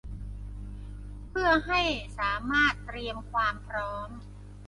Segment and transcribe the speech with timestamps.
[1.29, 1.81] เพื่อให้
[2.19, 4.09] สามารถเตรียมความพร้อม